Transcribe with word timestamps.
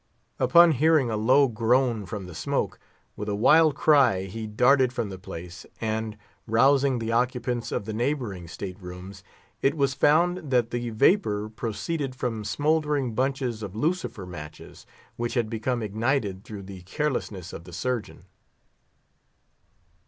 Upon 0.39 0.71
hearing 0.71 1.11
a 1.11 1.15
low 1.15 1.47
groan 1.47 2.07
from 2.07 2.25
the 2.25 2.33
smoke, 2.33 2.79
with 3.15 3.29
a 3.29 3.35
wild 3.35 3.75
cry 3.75 4.23
he 4.23 4.47
darted 4.47 4.91
from 4.91 5.11
the 5.11 5.19
place, 5.19 5.63
and, 5.79 6.17
rousing 6.47 6.97
the 6.97 7.11
occupants 7.11 7.71
of 7.71 7.85
the 7.85 7.93
neighbouring 7.93 8.47
state 8.47 8.81
rooms, 8.81 9.23
it 9.61 9.77
was 9.77 9.93
found 9.93 10.49
that 10.49 10.71
the 10.71 10.89
vapour 10.89 11.49
proceeded 11.49 12.15
from 12.15 12.43
smouldering 12.43 13.13
bunches 13.13 13.61
of 13.61 13.75
lucifer 13.75 14.25
matches, 14.25 14.87
which 15.17 15.35
had 15.35 15.51
become 15.51 15.83
ignited 15.83 16.43
through 16.43 16.63
the 16.63 16.81
carelessness 16.81 17.53
of 17.53 17.65
the 17.65 17.71
Surgeon. 17.71 18.25